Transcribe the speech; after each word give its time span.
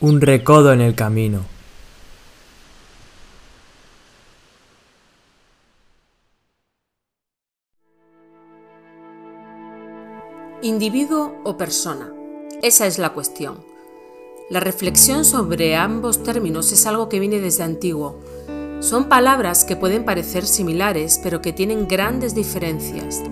Un 0.00 0.20
recodo 0.20 0.72
en 0.72 0.80
el 0.80 0.96
camino. 0.96 1.46
Individuo 10.62 11.36
o 11.44 11.56
persona. 11.56 12.12
Esa 12.60 12.86
es 12.86 12.98
la 12.98 13.10
cuestión. 13.10 13.62
La 14.50 14.58
reflexión 14.58 15.24
sobre 15.24 15.76
ambos 15.76 16.24
términos 16.24 16.72
es 16.72 16.86
algo 16.86 17.08
que 17.08 17.20
viene 17.20 17.38
desde 17.38 17.62
antiguo. 17.62 18.18
Son 18.80 19.08
palabras 19.08 19.64
que 19.64 19.76
pueden 19.76 20.04
parecer 20.04 20.44
similares, 20.44 21.20
pero 21.22 21.40
que 21.40 21.52
tienen 21.52 21.86
grandes 21.86 22.34
diferencias, 22.34 23.22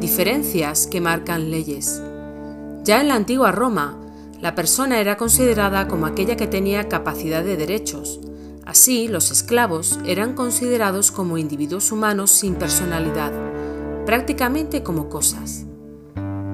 diferencias 0.00 0.86
que 0.86 1.00
marcan 1.00 1.50
leyes. 1.50 2.02
Ya 2.84 3.00
en 3.00 3.08
la 3.08 3.14
antigua 3.14 3.52
Roma, 3.52 3.96
la 4.40 4.54
persona 4.54 5.00
era 5.00 5.16
considerada 5.16 5.86
como 5.86 6.06
aquella 6.06 6.36
que 6.36 6.46
tenía 6.46 6.88
capacidad 6.88 7.44
de 7.44 7.58
derechos. 7.58 8.20
Así, 8.64 9.06
los 9.06 9.30
esclavos 9.30 9.98
eran 10.06 10.34
considerados 10.34 11.10
como 11.10 11.36
individuos 11.36 11.92
humanos 11.92 12.30
sin 12.30 12.54
personalidad, 12.54 13.32
prácticamente 14.06 14.82
como 14.82 15.08
cosas. 15.10 15.66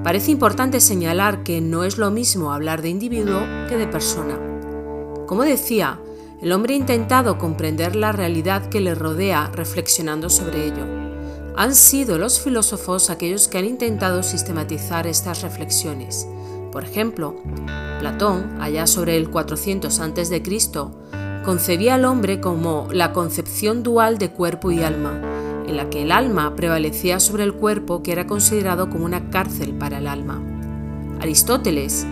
Parece 0.03 0.31
importante 0.31 0.81
señalar 0.81 1.43
que 1.43 1.61
no 1.61 1.83
es 1.83 1.97
lo 1.97 2.11
mismo 2.11 2.51
hablar 2.51 2.81
de 2.81 2.89
individuo 2.89 3.39
que 3.69 3.77
de 3.77 3.87
persona. 3.87 4.37
Como 5.25 5.43
decía, 5.43 5.99
el 6.41 6.51
hombre 6.51 6.73
ha 6.73 6.77
intentado 6.77 7.37
comprender 7.37 7.95
la 7.95 8.11
realidad 8.11 8.67
que 8.69 8.81
le 8.81 8.95
rodea 8.95 9.49
reflexionando 9.53 10.29
sobre 10.29 10.65
ello. 10.65 10.85
Han 11.55 11.73
sido 11.73 12.17
los 12.17 12.39
filósofos 12.39 13.09
aquellos 13.09 13.47
que 13.47 13.57
han 13.57 13.65
intentado 13.65 14.23
sistematizar 14.23 15.07
estas 15.07 15.41
reflexiones. 15.41 16.27
Por 16.71 16.83
ejemplo, 16.83 17.35
Platón, 17.99 18.57
allá 18.59 18.87
sobre 18.87 19.17
el 19.17 19.29
400 19.29 19.99
a.C., 19.99 20.43
concebía 21.43 21.95
al 21.95 22.05
hombre 22.05 22.41
como 22.41 22.89
la 22.91 23.13
concepción 23.13 23.83
dual 23.83 24.17
de 24.17 24.31
cuerpo 24.31 24.71
y 24.71 24.83
alma, 24.83 25.21
en 25.65 25.77
la 25.77 25.89
que 25.89 26.03
el 26.03 26.11
alma 26.11 26.55
prevalecía 26.55 27.19
sobre 27.19 27.43
el 27.43 27.53
cuerpo 27.53 28.03
que 28.03 28.11
era 28.11 28.27
considerado 28.27 28.89
como 28.89 29.05
una 29.05 29.29
cárcel 29.29 29.73
para 29.73 29.99
el 29.99 30.07
alma. 30.07 30.41
Aristóteles, 31.19 32.05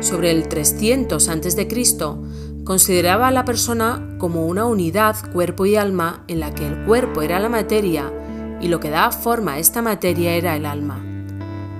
sobre 0.00 0.30
el 0.30 0.48
300 0.48 1.28
a.C., 1.28 1.68
consideraba 2.64 3.28
a 3.28 3.32
la 3.32 3.44
persona 3.44 4.16
como 4.18 4.46
una 4.46 4.66
unidad 4.66 5.16
cuerpo 5.32 5.66
y 5.66 5.76
alma 5.76 6.24
en 6.28 6.40
la 6.40 6.54
que 6.54 6.66
el 6.66 6.84
cuerpo 6.84 7.22
era 7.22 7.40
la 7.40 7.48
materia 7.48 8.12
y 8.60 8.68
lo 8.68 8.78
que 8.78 8.90
daba 8.90 9.10
forma 9.10 9.54
a 9.54 9.58
esta 9.58 9.82
materia 9.82 10.34
era 10.34 10.54
el 10.56 10.66
alma. 10.66 11.11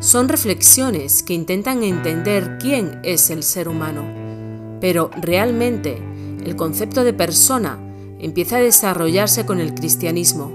Son 0.03 0.29
reflexiones 0.29 1.23
que 1.23 1.33
intentan 1.33 1.85
entender 1.85 2.59
quién 2.59 2.99
es 3.05 3.31
el 3.31 3.45
ser 3.45 3.69
humano, 3.69 4.03
pero 4.81 5.13
realmente 5.17 5.97
el 6.45 6.57
concepto 6.57 7.05
de 7.05 7.13
persona 7.13 7.79
empieza 8.19 8.57
a 8.57 8.61
desarrollarse 8.61 9.47
con 9.47 9.61
el 9.61 9.75
cristianismo, 9.75 10.53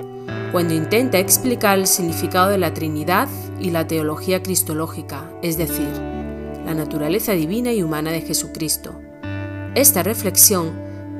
cuando 0.51 0.73
intenta 0.73 1.17
explicar 1.19 1.79
el 1.79 1.87
significado 1.87 2.49
de 2.49 2.57
la 2.57 2.73
Trinidad 2.73 3.29
y 3.57 3.69
la 3.69 3.87
teología 3.87 4.43
cristológica, 4.43 5.31
es 5.41 5.57
decir, 5.57 5.93
la 6.65 6.73
naturaleza 6.73 7.31
divina 7.31 7.71
y 7.71 7.83
humana 7.83 8.11
de 8.11 8.23
Jesucristo. 8.23 8.99
Esta 9.75 10.03
reflexión 10.03 10.73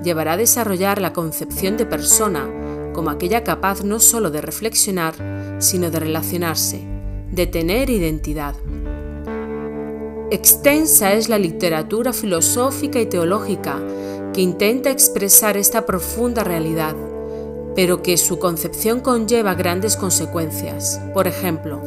llevará 0.03 0.33
a 0.33 0.37
desarrollar 0.37 0.99
la 0.99 1.13
concepción 1.13 1.77
de 1.77 1.85
persona 1.85 2.45
como 2.93 3.09
aquella 3.09 3.45
capaz 3.45 3.85
no 3.85 4.01
sólo 4.01 4.31
de 4.31 4.41
reflexionar, 4.41 5.15
sino 5.59 5.89
de 5.91 5.99
relacionarse, 6.01 6.96
de 7.31 7.47
tener 7.47 7.89
identidad. 7.89 8.55
Extensa 10.31 11.13
es 11.13 11.29
la 11.29 11.37
literatura 11.37 12.13
filosófica 12.13 12.99
y 12.99 13.05
teológica 13.05 13.79
que 14.33 14.41
intenta 14.41 14.91
expresar 14.91 15.57
esta 15.57 15.85
profunda 15.85 16.43
realidad 16.43 16.95
pero 17.77 18.01
que 18.01 18.17
su 18.17 18.39
concepción 18.39 19.01
conlleva 19.01 19.53
grandes 19.53 19.97
consecuencias. 19.97 20.99
Por 21.13 21.27
ejemplo, 21.27 21.79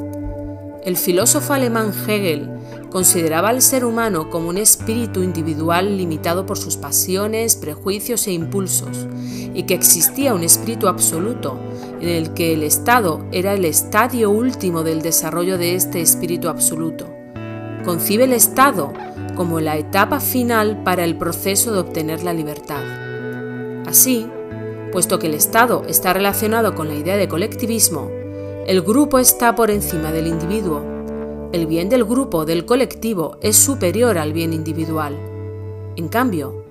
el 0.84 0.96
filósofo 0.96 1.52
alemán 1.52 1.92
Hegel 2.06 2.48
consideraba 2.90 3.48
al 3.48 3.60
ser 3.60 3.84
humano 3.84 4.30
como 4.30 4.50
un 4.50 4.56
espíritu 4.56 5.24
individual 5.24 5.96
limitado 5.96 6.46
por 6.46 6.58
sus 6.58 6.76
pasiones, 6.76 7.56
prejuicios 7.56 8.28
e 8.28 8.32
impulsos, 8.32 9.08
y 9.52 9.64
que 9.64 9.74
existía 9.74 10.32
un 10.32 10.44
espíritu 10.44 10.86
absoluto, 10.86 11.58
en 12.00 12.08
el 12.08 12.32
que 12.32 12.54
el 12.54 12.62
Estado 12.62 13.24
era 13.32 13.54
el 13.54 13.64
estadio 13.64 14.30
último 14.30 14.82
del 14.82 15.02
desarrollo 15.02 15.58
de 15.58 15.74
este 15.74 16.00
espíritu 16.00 16.48
absoluto. 16.48 17.06
Concibe 17.84 18.24
el 18.24 18.32
Estado 18.32 18.92
como 19.36 19.60
la 19.60 19.76
etapa 19.76 20.20
final 20.20 20.82
para 20.82 21.04
el 21.04 21.16
proceso 21.16 21.72
de 21.72 21.78
obtener 21.78 22.22
la 22.22 22.32
libertad. 22.32 22.82
Así, 23.86 24.26
Puesto 24.92 25.20
que 25.20 25.28
el 25.28 25.34
Estado 25.34 25.84
está 25.86 26.12
relacionado 26.12 26.74
con 26.74 26.88
la 26.88 26.94
idea 26.94 27.16
de 27.16 27.28
colectivismo, 27.28 28.10
el 28.66 28.82
grupo 28.82 29.20
está 29.20 29.54
por 29.54 29.70
encima 29.70 30.10
del 30.10 30.26
individuo. 30.26 30.82
El 31.52 31.66
bien 31.66 31.88
del 31.88 32.04
grupo, 32.04 32.44
del 32.44 32.64
colectivo, 32.64 33.38
es 33.40 33.56
superior 33.56 34.18
al 34.18 34.32
bien 34.32 34.52
individual. 34.52 35.16
En 35.96 36.08
cambio, 36.08 36.64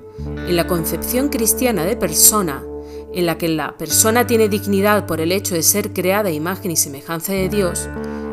en 0.48 0.56
la 0.56 0.68
concepción 0.68 1.30
cristiana 1.30 1.86
de 1.86 1.96
persona, 1.96 2.66
en 3.14 3.26
la 3.26 3.38
que 3.38 3.48
la 3.48 3.78
persona 3.78 4.28
tiene 4.28 4.50
dignidad 4.50 5.06
por 5.06 5.22
el 5.22 5.32
hecho 5.32 5.56
de 5.56 5.64
ser 5.64 5.94
creada 5.94 6.30
a 6.30 6.34
imagen 6.34 6.72
y 6.72 6.76
semejanza 6.76 7.34
de 7.34 7.50
Dios, 7.50 7.90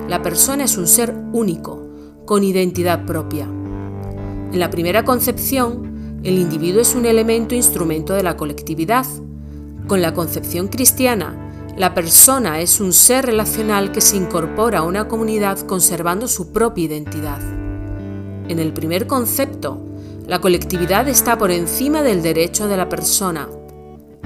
la 0.08 0.22
persona 0.22 0.64
es 0.64 0.76
un 0.76 0.86
ser 0.86 1.14
único, 1.32 1.82
con 2.24 2.44
identidad 2.44 3.04
propia. 3.04 3.44
En 3.44 4.58
la 4.58 4.70
primera 4.70 5.04
concepción, 5.04 6.20
el 6.22 6.38
individuo 6.38 6.80
es 6.80 6.94
un 6.94 7.06
elemento 7.06 7.54
instrumento 7.54 8.14
de 8.14 8.22
la 8.22 8.36
colectividad, 8.36 9.06
con 9.86 10.02
la 10.02 10.14
concepción 10.14 10.68
cristiana, 10.68 11.46
la 11.76 11.92
persona 11.92 12.60
es 12.60 12.80
un 12.80 12.94
ser 12.94 13.26
relacional 13.26 13.92
que 13.92 14.00
se 14.00 14.16
incorpora 14.16 14.78
a 14.78 14.82
una 14.82 15.08
comunidad 15.08 15.58
conservando 15.60 16.26
su 16.26 16.50
propia 16.50 16.84
identidad. 16.84 17.40
En 18.48 18.58
el 18.58 18.72
primer 18.72 19.06
concepto, 19.06 19.84
la 20.26 20.40
colectividad 20.40 21.06
está 21.06 21.36
por 21.36 21.50
encima 21.50 22.02
del 22.02 22.22
derecho 22.22 22.66
de 22.66 22.78
la 22.78 22.88
persona. 22.88 23.48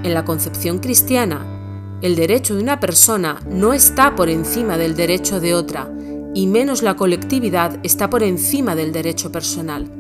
En 0.03 0.15
la 0.15 0.25
concepción 0.25 0.79
cristiana, 0.79 1.45
el 2.01 2.17
derecho 2.17 2.55
de 2.55 2.63
una 2.63 2.81
persona 2.81 3.41
no 3.51 3.75
está 3.75 4.15
por 4.15 4.31
encima 4.31 4.79
del 4.79 4.97
derecho 4.97 5.41
de 5.41 5.55
otra, 5.55 5.93
y 6.35 6.47
menos 6.47 6.83
la 6.83 6.97
colectividad 6.97 7.79
está 7.83 8.09
por 8.09 8.23
encima 8.23 8.75
del 8.75 8.93
derecho 8.93 9.31
personal. 9.31 9.91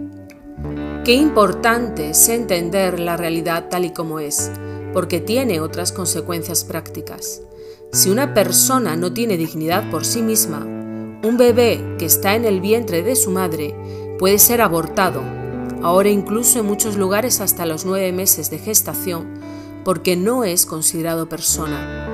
Qué 1.05 1.15
importante 1.15 2.11
es 2.11 2.29
entender 2.31 2.99
la 2.99 3.19
realidad 3.19 3.69
tal 3.69 3.85
y 3.85 3.93
como 3.93 4.21
es, 4.21 4.51
porque 4.95 5.21
tiene 5.21 5.61
otras 5.61 5.93
consecuencias 5.93 6.65
prácticas. 6.65 7.43
Si 7.93 8.09
una 8.09 8.33
persona 8.33 8.97
no 8.97 9.13
tiene 9.13 9.37
dignidad 9.37 9.91
por 9.91 10.07
sí 10.07 10.23
misma, 10.23 10.61
un 11.23 11.37
bebé 11.37 11.97
que 11.99 12.07
está 12.07 12.37
en 12.37 12.47
el 12.47 12.63
vientre 12.63 13.03
de 13.03 13.17
su 13.17 13.31
madre 13.31 13.75
puede 14.19 14.39
ser 14.39 14.63
abortado, 14.63 15.23
ahora 15.83 16.09
incluso 16.09 16.61
en 16.61 16.67
muchos 16.67 16.97
lugares 16.97 17.41
hasta 17.41 17.67
los 17.67 17.85
nueve 17.85 18.13
meses 18.13 18.51
de 18.51 18.59
gestación, 18.59 19.41
porque 19.85 20.17
no 20.17 20.45
es 20.45 20.67
considerado 20.67 21.29
persona. 21.29 22.07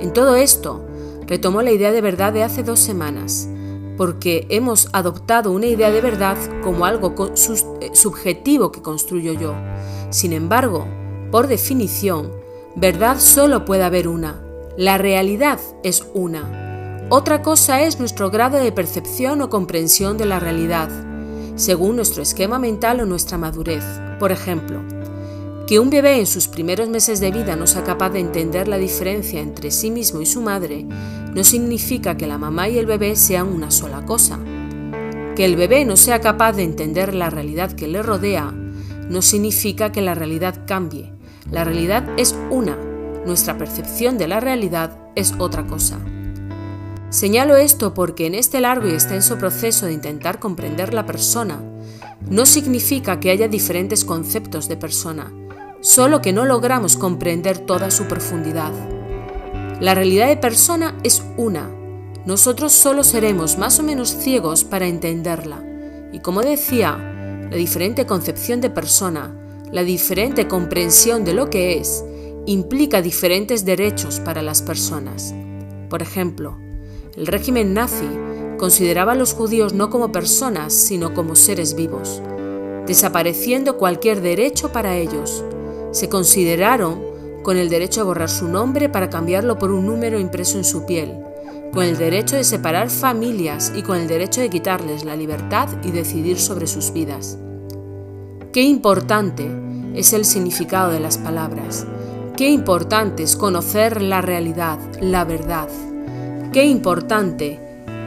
En 0.00 0.12
todo 0.12 0.36
esto, 0.36 0.84
retomo 1.26 1.62
la 1.62 1.72
idea 1.72 1.92
de 1.92 2.00
verdad 2.00 2.32
de 2.32 2.42
hace 2.42 2.62
dos 2.62 2.80
semanas, 2.80 3.48
porque 3.96 4.46
hemos 4.48 4.88
adoptado 4.92 5.52
una 5.52 5.66
idea 5.66 5.90
de 5.90 6.00
verdad 6.00 6.36
como 6.62 6.86
algo 6.86 7.14
eh, 7.80 7.90
subjetivo 7.92 8.72
que 8.72 8.80
construyo 8.80 9.34
yo. 9.34 9.54
Sin 10.10 10.32
embargo, 10.32 10.86
por 11.30 11.48
definición, 11.48 12.32
verdad 12.76 13.18
solo 13.20 13.64
puede 13.64 13.84
haber 13.84 14.08
una. 14.08 14.42
La 14.76 14.96
realidad 14.96 15.60
es 15.82 16.06
una. 16.14 17.06
Otra 17.10 17.42
cosa 17.42 17.82
es 17.82 17.98
nuestro 17.98 18.30
grado 18.30 18.58
de 18.58 18.72
percepción 18.72 19.42
o 19.42 19.50
comprensión 19.50 20.16
de 20.16 20.26
la 20.26 20.40
realidad, 20.40 20.88
según 21.56 21.96
nuestro 21.96 22.22
esquema 22.22 22.58
mental 22.58 23.00
o 23.00 23.06
nuestra 23.06 23.36
madurez. 23.36 23.84
Por 24.18 24.32
ejemplo, 24.32 24.80
que 25.70 25.78
un 25.78 25.88
bebé 25.88 26.18
en 26.18 26.26
sus 26.26 26.48
primeros 26.48 26.88
meses 26.88 27.20
de 27.20 27.30
vida 27.30 27.54
no 27.54 27.64
sea 27.68 27.84
capaz 27.84 28.10
de 28.10 28.18
entender 28.18 28.66
la 28.66 28.76
diferencia 28.76 29.40
entre 29.40 29.70
sí 29.70 29.92
mismo 29.92 30.20
y 30.20 30.26
su 30.26 30.42
madre, 30.42 30.84
no 31.32 31.44
significa 31.44 32.16
que 32.16 32.26
la 32.26 32.38
mamá 32.38 32.68
y 32.68 32.76
el 32.76 32.86
bebé 32.86 33.14
sean 33.14 33.46
una 33.46 33.70
sola 33.70 34.04
cosa. 34.04 34.40
Que 35.36 35.44
el 35.44 35.54
bebé 35.54 35.84
no 35.84 35.96
sea 35.96 36.20
capaz 36.20 36.54
de 36.54 36.64
entender 36.64 37.14
la 37.14 37.30
realidad 37.30 37.70
que 37.70 37.86
le 37.86 38.02
rodea, 38.02 38.50
no 39.08 39.22
significa 39.22 39.92
que 39.92 40.02
la 40.02 40.16
realidad 40.16 40.64
cambie, 40.66 41.12
la 41.52 41.62
realidad 41.62 42.04
es 42.16 42.34
una, 42.50 42.76
nuestra 43.24 43.56
percepción 43.56 44.18
de 44.18 44.26
la 44.26 44.40
realidad 44.40 44.98
es 45.14 45.34
otra 45.38 45.68
cosa. 45.68 46.00
Señalo 47.10 47.56
esto 47.56 47.94
porque 47.94 48.26
en 48.26 48.34
este 48.34 48.60
largo 48.60 48.88
y 48.88 48.92
extenso 48.94 49.38
proceso 49.38 49.86
de 49.86 49.92
intentar 49.92 50.40
comprender 50.40 50.92
la 50.92 51.06
persona, 51.06 51.62
no 52.28 52.44
significa 52.44 53.20
que 53.20 53.30
haya 53.30 53.46
diferentes 53.46 54.04
conceptos 54.04 54.68
de 54.68 54.76
persona, 54.76 55.32
solo 55.80 56.20
que 56.20 56.32
no 56.32 56.44
logramos 56.44 56.96
comprender 56.96 57.58
toda 57.58 57.90
su 57.90 58.04
profundidad. 58.04 58.72
La 59.80 59.94
realidad 59.94 60.28
de 60.28 60.36
persona 60.36 60.98
es 61.02 61.22
una, 61.36 61.70
nosotros 62.26 62.72
solo 62.72 63.02
seremos 63.02 63.56
más 63.56 63.78
o 63.78 63.82
menos 63.82 64.10
ciegos 64.10 64.64
para 64.64 64.86
entenderla, 64.86 65.64
y 66.12 66.20
como 66.20 66.42
decía, 66.42 66.98
la 67.50 67.56
diferente 67.56 68.06
concepción 68.06 68.60
de 68.60 68.68
persona, 68.68 69.34
la 69.72 69.82
diferente 69.82 70.48
comprensión 70.48 71.24
de 71.24 71.32
lo 71.32 71.48
que 71.48 71.78
es, 71.78 72.04
implica 72.46 73.00
diferentes 73.00 73.64
derechos 73.64 74.20
para 74.20 74.42
las 74.42 74.60
personas. 74.62 75.34
Por 75.88 76.02
ejemplo, 76.02 76.58
el 77.16 77.26
régimen 77.26 77.72
nazi 77.74 78.08
consideraba 78.58 79.12
a 79.12 79.16
los 79.16 79.32
judíos 79.32 79.72
no 79.72 79.88
como 79.88 80.12
personas, 80.12 80.74
sino 80.74 81.14
como 81.14 81.36
seres 81.36 81.74
vivos, 81.74 82.20
desapareciendo 82.86 83.78
cualquier 83.78 84.20
derecho 84.20 84.72
para 84.72 84.96
ellos. 84.96 85.42
Se 85.92 86.08
consideraron 86.08 87.00
con 87.42 87.56
el 87.56 87.68
derecho 87.68 88.00
a 88.00 88.04
borrar 88.04 88.28
su 88.28 88.48
nombre 88.48 88.88
para 88.88 89.10
cambiarlo 89.10 89.58
por 89.58 89.70
un 89.70 89.86
número 89.86 90.18
impreso 90.18 90.58
en 90.58 90.64
su 90.64 90.86
piel, 90.86 91.14
con 91.72 91.84
el 91.84 91.96
derecho 91.96 92.36
de 92.36 92.44
separar 92.44 92.90
familias 92.90 93.72
y 93.74 93.82
con 93.82 93.96
el 93.96 94.06
derecho 94.06 94.40
de 94.40 94.50
quitarles 94.50 95.04
la 95.04 95.16
libertad 95.16 95.68
y 95.82 95.90
decidir 95.90 96.38
sobre 96.38 96.66
sus 96.66 96.92
vidas. 96.92 97.38
Qué 98.52 98.62
importante 98.62 99.50
es 99.94 100.12
el 100.12 100.24
significado 100.24 100.90
de 100.90 101.00
las 101.00 101.18
palabras. 101.18 101.86
Qué 102.36 102.48
importante 102.48 103.22
es 103.22 103.36
conocer 103.36 104.02
la 104.02 104.20
realidad, 104.20 104.78
la 105.00 105.24
verdad. 105.24 105.68
Qué 106.52 106.64
importante 106.64 107.60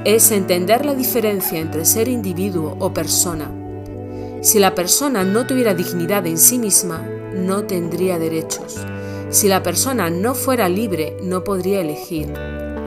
es 0.05 0.31
entender 0.31 0.85
la 0.85 0.95
diferencia 0.95 1.59
entre 1.59 1.85
ser 1.85 2.07
individuo 2.07 2.75
o 2.79 2.93
persona. 2.93 3.49
Si 4.41 4.59
la 4.59 4.75
persona 4.75 5.23
no 5.23 5.47
tuviera 5.47 5.73
dignidad 5.73 6.27
en 6.27 6.37
sí 6.37 6.59
misma, 6.59 7.07
no 7.35 7.65
tendría 7.65 8.19
derechos. 8.19 8.79
Si 9.29 9.47
la 9.47 9.63
persona 9.63 10.09
no 10.09 10.35
fuera 10.35 10.69
libre, 10.69 11.17
no 11.23 11.43
podría 11.43 11.81
elegir. 11.81 12.33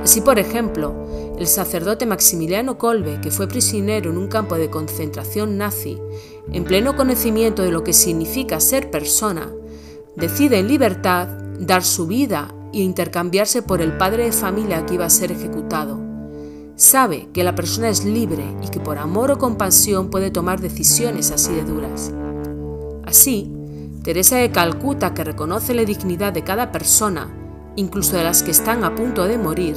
Así, 0.02 0.20
por 0.20 0.38
ejemplo, 0.38 0.94
el 1.38 1.46
sacerdote 1.46 2.06
Maximiliano 2.06 2.78
Kolbe, 2.78 3.20
que 3.20 3.30
fue 3.30 3.48
prisionero 3.48 4.10
en 4.10 4.16
un 4.16 4.28
campo 4.28 4.54
de 4.54 4.70
concentración 4.70 5.58
nazi, 5.58 5.98
en 6.52 6.64
pleno 6.64 6.94
conocimiento 6.96 7.62
de 7.62 7.72
lo 7.72 7.82
que 7.82 7.92
significa 7.92 8.60
ser 8.60 8.90
persona, 8.90 9.52
decide 10.14 10.60
en 10.60 10.68
libertad 10.68 11.28
dar 11.58 11.82
su 11.82 12.06
vida 12.06 12.54
e 12.72 12.78
intercambiarse 12.78 13.62
por 13.62 13.80
el 13.80 13.96
padre 13.96 14.24
de 14.24 14.32
familia 14.32 14.86
que 14.86 14.94
iba 14.94 15.06
a 15.06 15.10
ser 15.10 15.32
ejecutado. 15.32 16.00
Sabe 16.76 17.28
que 17.32 17.42
la 17.42 17.54
persona 17.54 17.88
es 17.88 18.04
libre 18.04 18.44
y 18.62 18.68
que 18.68 18.80
por 18.80 18.98
amor 18.98 19.30
o 19.30 19.38
compasión 19.38 20.10
puede 20.10 20.30
tomar 20.30 20.60
decisiones 20.60 21.30
así 21.30 21.54
de 21.54 21.64
duras. 21.64 22.12
Así, 23.04 23.50
Teresa 24.06 24.36
de 24.36 24.52
Calcuta, 24.52 25.14
que 25.14 25.24
reconoce 25.24 25.74
la 25.74 25.84
dignidad 25.84 26.32
de 26.32 26.44
cada 26.44 26.70
persona, 26.70 27.28
incluso 27.74 28.16
de 28.16 28.22
las 28.22 28.44
que 28.44 28.52
están 28.52 28.84
a 28.84 28.94
punto 28.94 29.26
de 29.26 29.36
morir, 29.36 29.76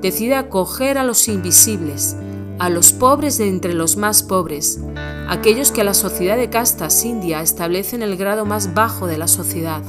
decide 0.00 0.36
acoger 0.36 0.98
a 0.98 1.02
los 1.02 1.26
invisibles, 1.26 2.14
a 2.60 2.70
los 2.70 2.92
pobres 2.92 3.38
de 3.38 3.48
entre 3.48 3.74
los 3.74 3.96
más 3.96 4.22
pobres, 4.22 4.80
aquellos 5.28 5.72
que 5.72 5.82
la 5.82 5.94
sociedad 5.94 6.36
de 6.36 6.48
castas 6.48 7.04
india 7.04 7.42
establece 7.42 7.96
en 7.96 8.02
el 8.02 8.16
grado 8.16 8.44
más 8.44 8.72
bajo 8.72 9.08
de 9.08 9.18
la 9.18 9.26
sociedad, 9.26 9.82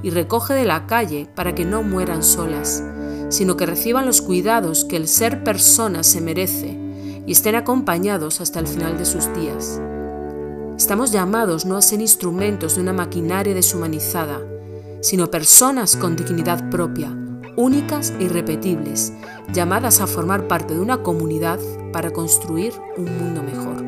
y 0.00 0.10
recoge 0.10 0.54
de 0.54 0.64
la 0.64 0.86
calle 0.86 1.28
para 1.34 1.56
que 1.56 1.64
no 1.64 1.82
mueran 1.82 2.22
solas, 2.22 2.84
sino 3.30 3.56
que 3.56 3.66
reciban 3.66 4.06
los 4.06 4.22
cuidados 4.22 4.84
que 4.84 4.94
el 4.94 5.08
ser 5.08 5.42
persona 5.42 6.04
se 6.04 6.20
merece 6.20 6.78
y 7.26 7.32
estén 7.32 7.56
acompañados 7.56 8.40
hasta 8.40 8.60
el 8.60 8.68
final 8.68 8.96
de 8.96 9.06
sus 9.06 9.24
días. 9.34 9.80
Estamos 10.78 11.10
llamados 11.10 11.66
no 11.66 11.76
a 11.76 11.82
ser 11.82 12.00
instrumentos 12.00 12.76
de 12.76 12.82
una 12.82 12.92
maquinaria 12.92 13.52
deshumanizada, 13.52 14.40
sino 15.02 15.28
personas 15.28 15.96
con 15.96 16.14
dignidad 16.14 16.70
propia, 16.70 17.10
únicas 17.56 18.14
e 18.20 18.22
irrepetibles, 18.22 19.12
llamadas 19.52 20.00
a 20.00 20.06
formar 20.06 20.46
parte 20.46 20.74
de 20.74 20.80
una 20.80 21.02
comunidad 21.02 21.58
para 21.92 22.12
construir 22.12 22.74
un 22.96 23.06
mundo 23.18 23.42
mejor. 23.42 23.87